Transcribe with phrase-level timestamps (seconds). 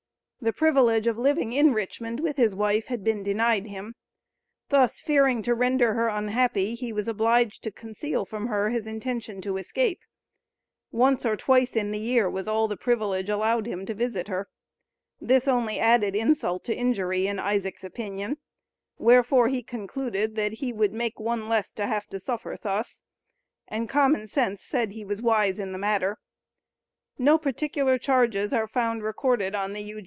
[0.43, 3.93] The privilege of living in Richmond with his wife "had been denied him."
[4.69, 9.39] Thus, fearing to render her unhappy, he was obliged to conceal from her his intention
[9.41, 9.99] to escape.
[10.91, 14.49] "Once or twice in the year was all the privilege allowed" him to visit her.
[15.21, 18.37] This only added "insult to injury," in Isaac's opinion;
[18.97, 23.03] wherefore he concluded that he would make one less to have to suffer thus,
[23.67, 26.17] and common sense said he was wise in the matter.
[27.19, 29.99] No particular charges are found recorded on the U.